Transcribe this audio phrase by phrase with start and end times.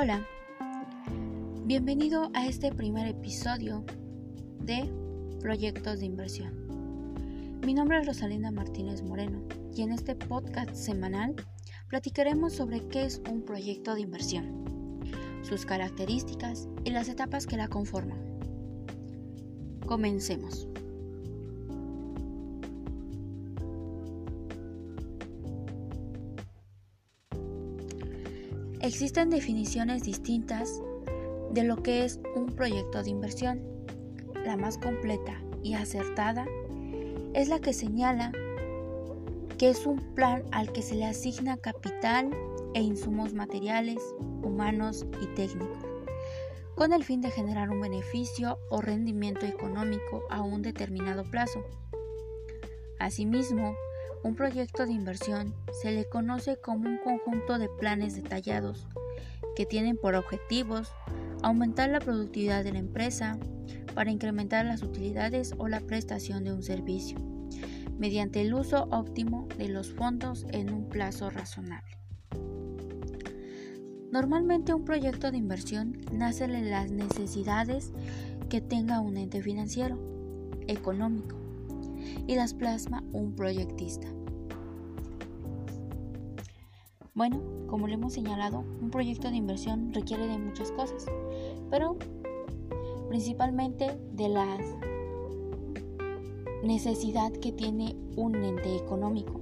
[0.00, 0.24] Hola,
[1.64, 3.84] bienvenido a este primer episodio
[4.60, 4.88] de
[5.40, 7.58] Proyectos de Inversión.
[7.66, 9.42] Mi nombre es Rosalinda Martínez Moreno
[9.74, 11.34] y en este podcast semanal
[11.88, 15.00] platicaremos sobre qué es un proyecto de inversión,
[15.42, 18.20] sus características y las etapas que la conforman.
[19.84, 20.68] Comencemos.
[28.88, 30.80] Existen definiciones distintas
[31.50, 33.60] de lo que es un proyecto de inversión.
[34.46, 36.46] La más completa y acertada
[37.34, 38.32] es la que señala
[39.58, 42.30] que es un plan al que se le asigna capital
[42.72, 43.98] e insumos materiales,
[44.42, 45.84] humanos y técnicos,
[46.74, 51.62] con el fin de generar un beneficio o rendimiento económico a un determinado plazo.
[52.98, 53.76] Asimismo,
[54.24, 58.86] un proyecto de inversión se le conoce como un conjunto de planes detallados
[59.54, 60.92] que tienen por objetivos
[61.42, 63.38] aumentar la productividad de la empresa
[63.94, 67.18] para incrementar las utilidades o la prestación de un servicio,
[67.98, 71.96] mediante el uso óptimo de los fondos en un plazo razonable.
[74.10, 77.92] Normalmente un proyecto de inversión nace de las necesidades
[78.48, 79.98] que tenga un ente financiero,
[80.66, 81.36] económico,
[82.26, 84.08] y las plasma un proyectista.
[87.14, 91.04] Bueno, como le hemos señalado, un proyecto de inversión requiere de muchas cosas,
[91.70, 91.96] pero
[93.08, 94.58] principalmente de la
[96.62, 99.40] necesidad que tiene un ente económico.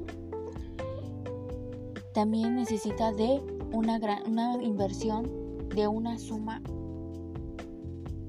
[2.15, 6.63] También necesita de una, una inversión de una suma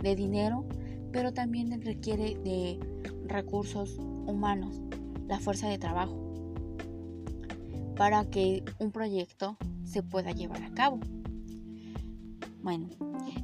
[0.01, 0.65] de dinero,
[1.11, 2.79] pero también requiere de
[3.27, 3.97] recursos
[4.27, 4.81] humanos,
[5.27, 6.15] la fuerza de trabajo,
[7.95, 10.99] para que un proyecto se pueda llevar a cabo.
[12.61, 12.89] Bueno,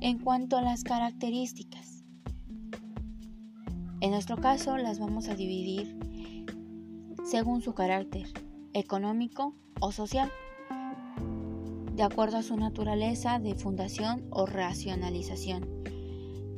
[0.01, 2.03] en cuanto a las características,
[4.01, 5.97] en nuestro caso las vamos a dividir
[7.23, 8.27] según su carácter
[8.73, 10.29] económico o social,
[11.95, 15.83] de acuerdo a su naturaleza de fundación o racionalización,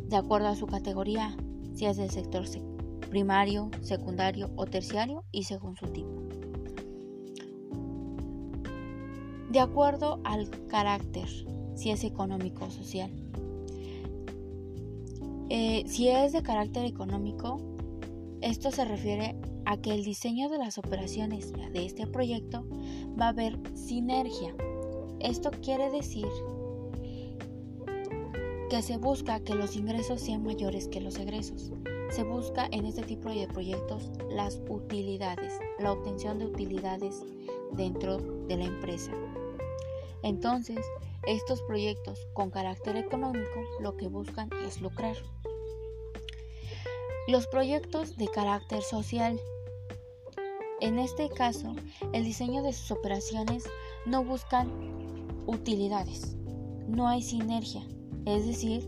[0.08, 1.36] de acuerdo a su categoría,
[1.74, 2.48] si es del sector
[3.16, 6.22] primario, secundario o terciario y según su tipo.
[9.50, 11.30] De acuerdo al carácter,
[11.76, 13.10] si es económico o social.
[15.48, 17.62] Eh, si es de carácter económico,
[18.42, 22.68] esto se refiere a que el diseño de las operaciones de este proyecto
[23.18, 24.54] va a haber sinergia.
[25.22, 26.28] Esto quiere decir
[28.70, 31.72] que se busca que los ingresos sean mayores que los egresos.
[32.10, 37.24] Se busca en este tipo de proyectos las utilidades, la obtención de utilidades
[37.74, 39.12] dentro de la empresa.
[40.24, 40.80] Entonces,
[41.28, 45.16] estos proyectos con carácter económico lo que buscan es lucrar.
[47.28, 49.40] Los proyectos de carácter social.
[50.82, 51.76] En este caso,
[52.14, 53.64] el diseño de sus operaciones
[54.06, 54.70] no buscan
[55.48, 56.36] utilidades,
[56.88, 57.82] no hay sinergia,
[58.26, 58.88] es decir,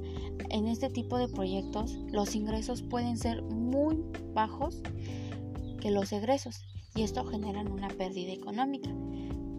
[0.49, 4.03] en este tipo de proyectos los ingresos pueden ser muy
[4.33, 4.81] bajos
[5.79, 6.65] que los egresos
[6.95, 8.89] y esto genera una pérdida económica,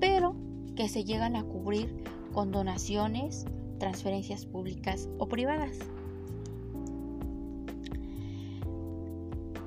[0.00, 0.34] pero
[0.74, 2.02] que se llegan a cubrir
[2.32, 3.46] con donaciones,
[3.78, 5.78] transferencias públicas o privadas.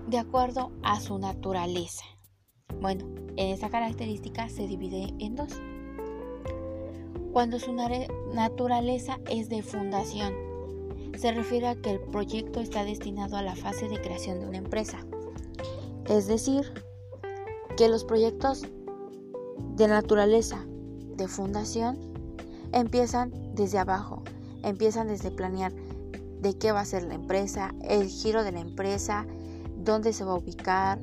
[0.07, 2.03] De acuerdo a su naturaleza.
[2.81, 3.05] Bueno,
[3.37, 5.61] en esta característica se divide en dos.
[7.31, 7.73] Cuando su
[8.33, 10.50] naturaleza es de fundación,
[11.21, 14.57] se refiere a que el proyecto está destinado a la fase de creación de una
[14.57, 15.05] empresa.
[16.09, 16.73] Es decir,
[17.77, 18.63] que los proyectos
[19.75, 20.65] de naturaleza
[21.17, 21.99] de fundación
[22.71, 24.23] empiezan desde abajo,
[24.63, 25.71] empiezan desde planear
[26.41, 29.27] de qué va a ser la empresa, el giro de la empresa,
[29.77, 30.99] dónde se va a ubicar,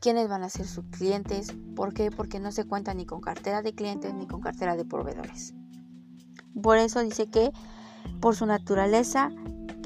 [0.00, 2.10] quiénes van a ser sus clientes, ¿por qué?
[2.10, 5.54] Porque no se cuenta ni con cartera de clientes ni con cartera de proveedores.
[6.60, 7.52] Por eso dice que
[8.20, 9.30] por su naturaleza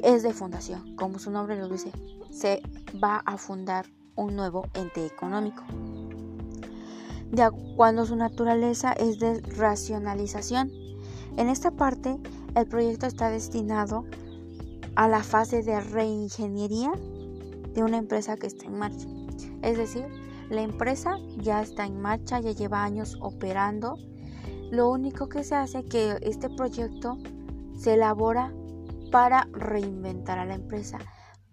[0.03, 1.93] es de fundación, como su nombre lo dice,
[2.31, 2.63] se
[3.03, 3.87] va a fundar
[4.17, 5.65] un nuevo ente económico
[7.77, 10.71] cuando su naturaleza es de racionalización.
[11.37, 12.19] En esta parte,
[12.55, 14.05] el proyecto está destinado
[14.97, 16.93] a la fase de reingeniería
[17.75, 19.07] de una empresa que está en marcha.
[19.63, 20.05] Es decir,
[20.51, 23.97] la empresa ya está en marcha, ya lleva años operando.
[24.71, 27.17] Lo único que se hace es que este proyecto
[27.81, 28.53] se elabora
[29.11, 30.99] para reinventar a la empresa,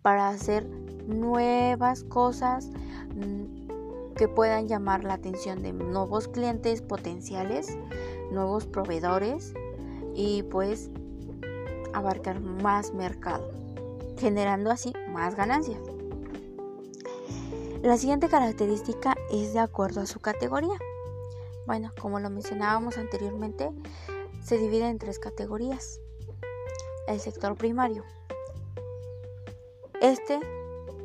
[0.01, 0.67] para hacer
[1.07, 2.69] nuevas cosas,
[4.17, 7.77] que puedan llamar la atención de nuevos clientes potenciales,
[8.31, 9.53] nuevos proveedores
[10.15, 10.89] y pues
[11.93, 13.49] abarcar más mercado,
[14.17, 15.79] generando así más ganancias.
[17.83, 20.77] La siguiente característica es de acuerdo a su categoría.
[21.67, 23.71] Bueno, como lo mencionábamos anteriormente,
[24.43, 26.01] se divide en tres categorías.
[27.07, 28.03] El sector primario.
[30.01, 30.39] Este,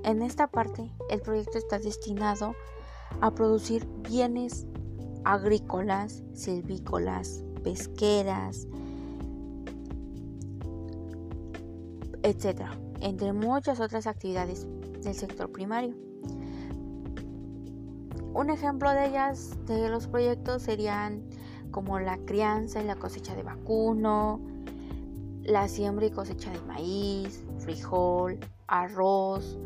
[0.05, 2.55] en esta parte, el proyecto está destinado
[3.21, 4.67] a producir bienes
[5.25, 8.67] agrícolas, silvícolas, pesqueras,
[12.23, 12.63] etc.,
[13.01, 14.67] entre muchas otras actividades
[15.03, 15.95] del sector primario.
[18.35, 21.23] Un ejemplo de ellas, de los proyectos, serían
[21.71, 24.41] como la crianza y la cosecha de vacuno,
[25.45, 29.59] la siembra y cosecha de maíz, frijol, arroz,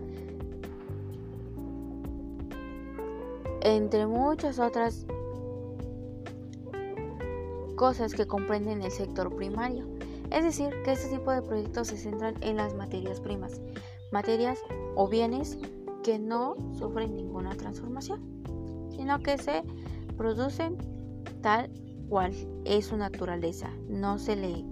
[3.62, 5.06] entre muchas otras
[7.76, 9.86] cosas que comprenden el sector primario.
[10.30, 13.60] Es decir, que este tipo de proyectos se centran en las materias primas,
[14.12, 14.58] materias
[14.94, 15.58] o bienes
[16.02, 18.36] que no sufren ninguna transformación
[18.96, 19.62] sino que se
[20.16, 20.76] producen
[21.42, 21.70] tal
[22.08, 22.32] cual
[22.64, 23.70] es su naturaleza.
[23.88, 24.64] No se le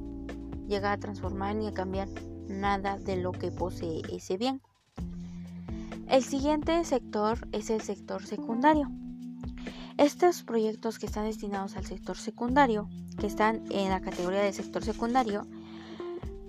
[0.69, 2.09] llega a transformar ni a cambiar
[2.49, 4.61] nada de lo que posee ese bien.
[6.09, 8.91] El siguiente sector es el sector secundario.
[9.97, 12.89] Estos proyectos que están destinados al sector secundario,
[13.19, 15.47] que están en la categoría del sector secundario,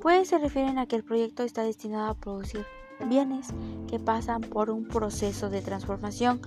[0.02, 2.66] pues se refieren a que el proyecto está destinado a producir
[3.08, 3.48] bienes
[3.88, 6.42] que pasan por un proceso de transformación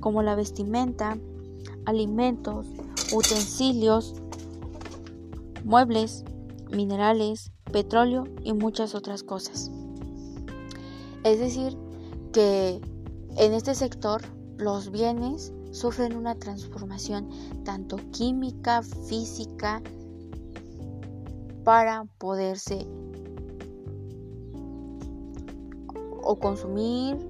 [0.00, 1.18] como la vestimenta,
[1.86, 2.66] alimentos,
[3.12, 4.14] utensilios,
[5.64, 6.24] muebles,
[6.70, 9.70] minerales, petróleo y muchas otras cosas.
[11.24, 11.76] Es decir,
[12.32, 12.80] que
[13.36, 14.22] en este sector
[14.56, 17.28] los bienes sufren una transformación
[17.64, 19.82] tanto química, física,
[21.64, 22.86] para poderse
[26.22, 27.27] o consumir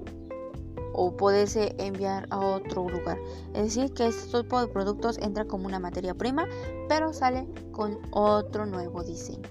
[0.93, 3.17] o poderse enviar a otro lugar.
[3.53, 6.47] Es decir, que este tipo de productos entra como una materia prima,
[6.87, 9.49] pero sale con otro nuevo diseño.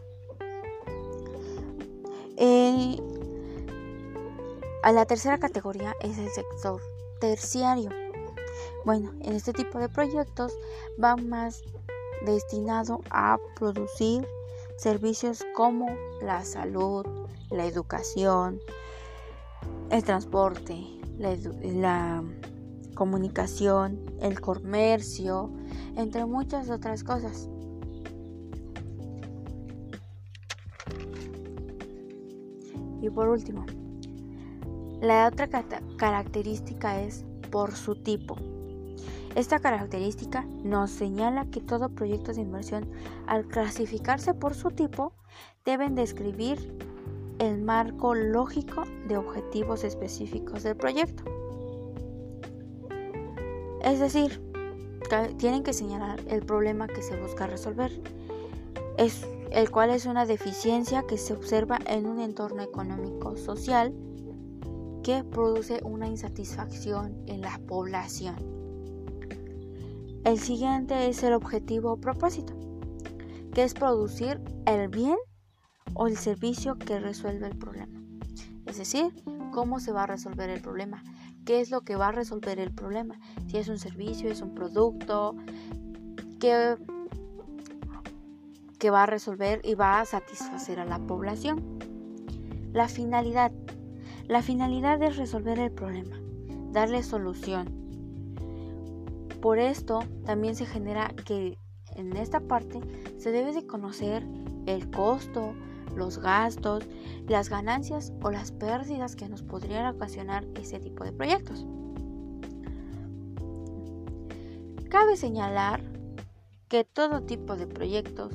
[4.82, 6.80] A la tercera categoría es el sector
[7.20, 7.90] terciario.
[8.86, 10.56] Bueno, en este tipo de proyectos
[11.02, 11.62] va más
[12.24, 14.26] destinado a producir
[14.76, 15.88] servicios como
[16.22, 17.04] la salud,
[17.50, 18.60] la educación,
[19.90, 22.22] el transporte, la,
[22.94, 25.52] comunicación, el comercio,
[25.96, 27.48] entre muchas otras cosas.
[33.00, 33.64] Y por último,
[35.00, 35.48] la otra
[35.96, 38.36] característica es por su tipo.
[39.36, 42.90] Esta característica nos señala que todo proyecto de inversión,
[43.28, 45.12] al clasificarse por su tipo,
[45.64, 46.76] deben describir
[47.38, 51.24] el marco lógico de objetivos específicos del proyecto.
[53.82, 54.42] Es decir,
[55.38, 57.90] tienen que señalar el problema que se busca resolver,
[58.96, 63.94] es, el cual es una deficiencia que se observa en un entorno económico social
[65.02, 68.36] que produce una insatisfacción en la población.
[70.24, 72.52] El siguiente es el objetivo o propósito,
[73.54, 75.16] que es producir el bien
[75.98, 78.00] o el servicio que resuelve el problema.
[78.66, 79.12] Es decir,
[79.52, 81.02] cómo se va a resolver el problema,
[81.44, 84.54] qué es lo que va a resolver el problema, si es un servicio, es un
[84.54, 85.34] producto,
[86.38, 86.76] qué,
[88.90, 91.80] va a resolver y va a satisfacer a la población.
[92.72, 93.50] La finalidad.
[94.28, 96.16] La finalidad es resolver el problema,
[96.70, 97.74] darle solución.
[99.40, 101.58] Por esto también se genera que
[101.96, 102.80] en esta parte
[103.18, 104.24] se debe de conocer
[104.66, 105.54] el costo,
[105.96, 106.84] los gastos,
[107.26, 111.66] las ganancias o las pérdidas que nos podrían ocasionar ese tipo de proyectos.
[114.88, 115.82] Cabe señalar
[116.68, 118.34] que todo tipo de proyectos,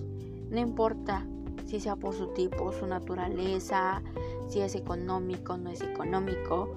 [0.49, 1.25] no importa
[1.65, 4.01] si sea por su tipo, su naturaleza,
[4.47, 6.75] si es económico no es económico,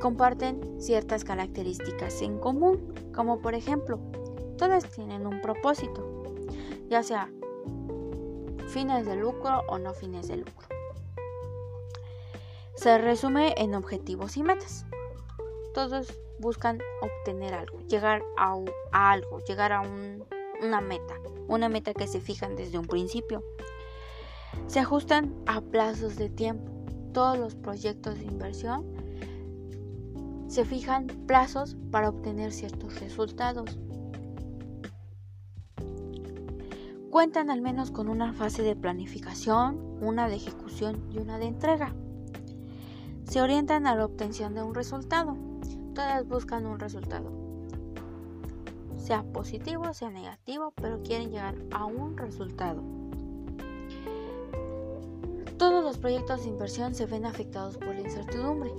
[0.00, 3.98] comparten ciertas características en común, como por ejemplo,
[4.56, 6.24] todas tienen un propósito,
[6.88, 7.30] ya sea
[8.74, 10.66] fines de lucro o no fines de lucro.
[12.74, 14.84] Se resume en objetivos y metas.
[15.72, 18.58] Todos buscan obtener algo, llegar a,
[18.90, 21.14] algo, llegar a una meta,
[21.46, 23.44] una meta que se fijan desde un principio.
[24.66, 26.72] Se ajustan a plazos de tiempo.
[27.12, 28.84] Todos los proyectos de inversión
[30.48, 33.78] se fijan plazos para obtener ciertos resultados.
[37.14, 41.94] Cuentan al menos con una fase de planificación, una de ejecución y una de entrega.
[43.22, 45.36] Se orientan a la obtención de un resultado.
[45.94, 47.30] Todas buscan un resultado,
[48.96, 52.82] sea positivo, sea negativo, pero quieren llegar a un resultado.
[55.56, 58.72] Todos los proyectos de inversión se ven afectados por la incertidumbre,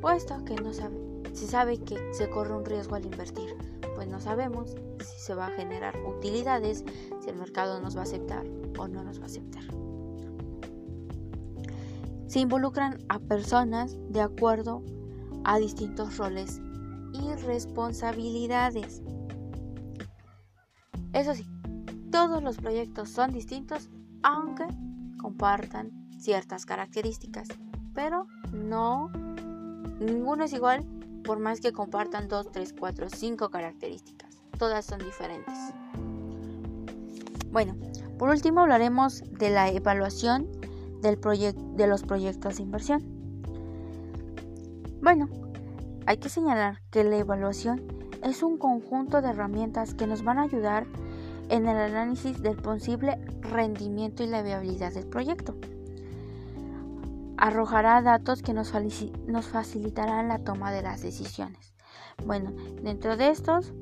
[0.00, 0.96] puesto que no sabe,
[1.32, 3.54] se sabe que se corre un riesgo al invertir,
[4.00, 6.86] pues no sabemos si se va a generar utilidades,
[7.20, 8.46] si el mercado nos va a aceptar
[8.78, 9.62] o no nos va a aceptar.
[12.26, 14.82] Se involucran a personas de acuerdo
[15.44, 16.62] a distintos roles
[17.12, 19.02] y responsabilidades.
[21.12, 21.44] Eso sí,
[22.10, 23.90] todos los proyectos son distintos,
[24.22, 24.64] aunque
[25.20, 27.48] compartan ciertas características,
[27.92, 29.10] pero no,
[30.00, 30.86] ninguno es igual
[31.30, 34.42] por más que compartan 2, 3, 4, 5 características.
[34.58, 35.54] Todas son diferentes.
[37.52, 37.76] Bueno,
[38.18, 40.48] por último hablaremos de la evaluación
[41.02, 43.04] del de los proyectos de inversión.
[45.00, 45.28] Bueno,
[46.04, 47.80] hay que señalar que la evaluación
[48.24, 50.84] es un conjunto de herramientas que nos van a ayudar
[51.48, 55.54] en el análisis del posible rendimiento y la viabilidad del proyecto.
[57.40, 58.72] Arrojará datos que nos,
[59.26, 61.72] nos facilitarán la toma de las decisiones.
[62.24, 63.72] Bueno, dentro de estos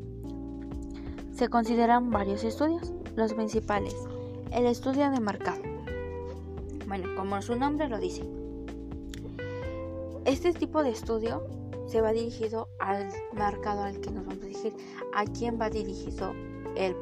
[1.35, 3.97] se consideran varios estudios, los principales.
[4.53, 5.61] El estudio de mercado.
[6.87, 8.23] Bueno, como su nombre lo dice.
[10.25, 11.45] Este tipo de estudio
[11.87, 14.75] se va dirigido al mercado al que nos vamos a dirigir.
[15.15, 16.33] ¿A quién va dirigido
[16.77, 16.97] el,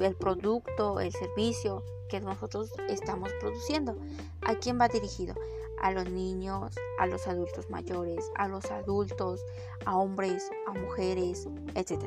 [0.00, 3.96] el producto, el servicio que nosotros estamos produciendo.
[4.42, 5.34] ¿A quién va dirigido?
[5.80, 9.40] A los niños, a los adultos mayores, a los adultos,
[9.84, 12.02] a hombres, a mujeres, etc.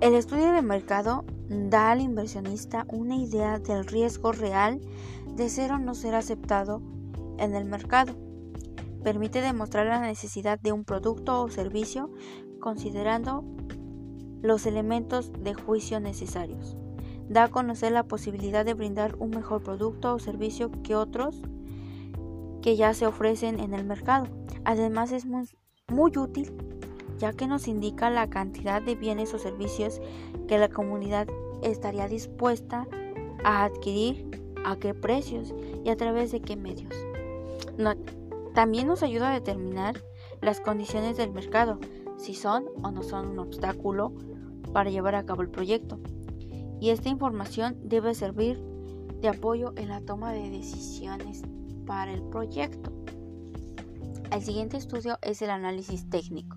[0.00, 4.80] El estudio de mercado da al inversionista una idea del riesgo real
[5.36, 6.80] de ser o no ser aceptado
[7.38, 8.14] en el mercado.
[9.02, 12.10] Permite demostrar la necesidad de un producto o servicio
[12.60, 13.44] considerando
[14.42, 16.76] los elementos de juicio necesarios.
[17.30, 21.40] Da a conocer la posibilidad de brindar un mejor producto o servicio que otros
[22.60, 24.26] que ya se ofrecen en el mercado.
[24.64, 26.52] Además es muy, útil
[27.18, 30.00] ya que nos indica la cantidad de bienes o servicios
[30.48, 31.28] que la comunidad
[31.62, 32.88] estaría dispuesta
[33.44, 36.94] a adquirir, a qué precios y a través de qué medios.
[38.54, 40.02] también nos ayuda a determinar
[40.40, 41.78] las condiciones del mercado,
[42.16, 44.12] si son o no son un obstáculo
[44.72, 46.00] para llevar a cabo el proyecto.
[46.80, 48.58] Y esta información debe servir
[49.20, 51.42] de apoyo en la toma de decisiones
[51.86, 52.90] para el proyecto.
[54.32, 56.56] El siguiente estudio es el análisis técnico.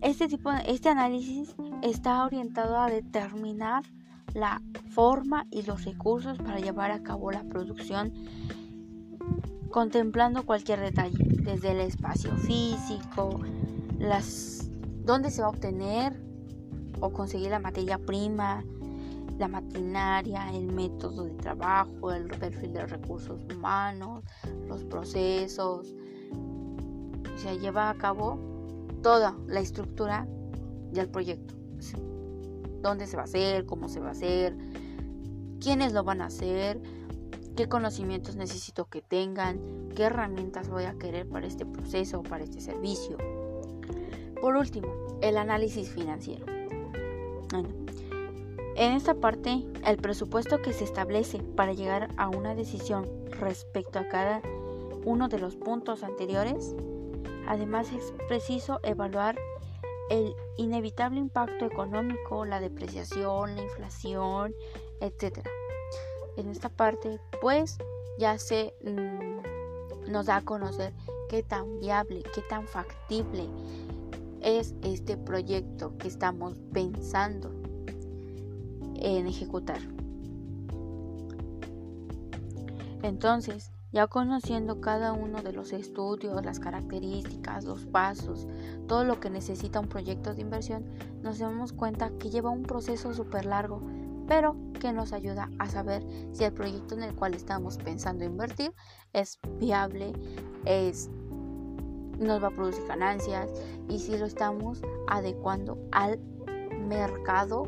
[0.00, 3.82] Este, tipo, este análisis está orientado a determinar
[4.34, 8.12] la forma y los recursos para llevar a cabo la producción
[9.70, 13.40] contemplando cualquier detalle, desde el espacio físico,
[13.98, 14.68] las
[15.04, 16.20] dónde se va a obtener
[17.00, 18.64] o conseguir la materia prima,
[19.40, 24.22] la maquinaria, el método de trabajo, el perfil de recursos humanos,
[24.68, 25.94] los procesos.
[27.36, 28.38] Se lleva a cabo
[29.02, 30.28] toda la estructura
[30.92, 31.54] del proyecto.
[32.82, 34.56] Dónde se va a hacer, cómo se va a hacer,
[35.58, 36.78] quiénes lo van a hacer,
[37.56, 42.60] qué conocimientos necesito que tengan, qué herramientas voy a querer para este proceso, para este
[42.60, 43.16] servicio.
[44.38, 44.88] Por último,
[45.22, 46.59] el análisis financiero.
[48.76, 54.08] En esta parte, el presupuesto que se establece para llegar a una decisión respecto a
[54.08, 54.42] cada
[55.04, 56.74] uno de los puntos anteriores,
[57.46, 59.36] además es preciso evaluar
[60.10, 64.54] el inevitable impacto económico, la depreciación, la inflación,
[65.00, 65.46] etc.
[66.36, 67.78] En esta parte, pues,
[68.18, 70.92] ya se mm, nos da a conocer
[71.28, 73.48] qué tan viable, qué tan factible
[74.42, 77.59] es este proyecto que estamos pensando
[79.00, 79.80] en ejecutar.
[83.02, 88.46] Entonces, ya conociendo cada uno de los estudios, las características, los pasos,
[88.86, 90.84] todo lo que necesita un proyecto de inversión,
[91.22, 93.82] nos damos cuenta que lleva un proceso súper largo,
[94.28, 98.72] pero que nos ayuda a saber si el proyecto en el cual estamos pensando invertir
[99.12, 100.12] es viable,
[100.64, 101.10] es
[102.18, 103.50] nos va a producir ganancias
[103.88, 106.20] y si lo estamos adecuando al
[106.86, 107.64] mercado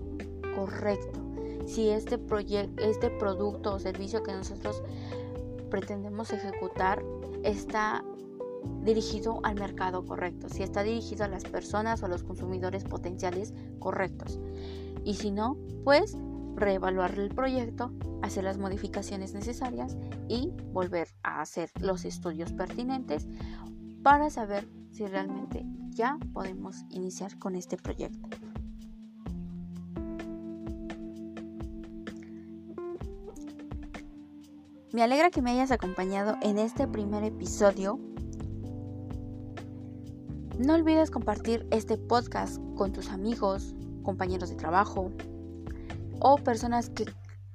[0.55, 1.22] correcto.
[1.67, 4.83] Si este proyecto, este producto o servicio que nosotros
[5.71, 7.03] pretendemos ejecutar
[7.45, 8.05] está
[8.85, 13.55] dirigido al mercado correcto, si está dirigido a las personas o a los consumidores potenciales
[13.79, 14.39] correctos.
[15.05, 16.17] Y si no, pues
[16.55, 17.93] reevaluar el proyecto,
[18.23, 19.97] hacer las modificaciones necesarias
[20.29, 23.27] y volver a hacer los estudios pertinentes
[24.03, 28.29] para saber si realmente ya podemos iniciar con este proyecto.
[34.93, 37.99] Me alegra que me hayas acompañado en este primer episodio.
[40.59, 45.11] No olvides compartir este podcast con tus amigos, compañeros de trabajo
[46.21, 47.07] o personas que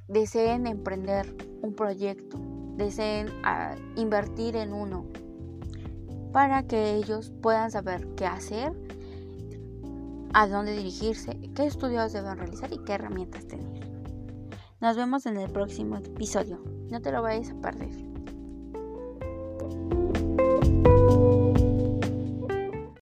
[0.07, 2.39] deseen emprender un proyecto,
[2.75, 5.05] deseen ah, invertir en uno,
[6.33, 8.73] para que ellos puedan saber qué hacer,
[10.33, 13.87] a dónde dirigirse, qué estudios deben realizar y qué herramientas tener.
[14.81, 16.76] Nos vemos en el próximo episodio.
[16.89, 18.06] No te lo vayas a perder.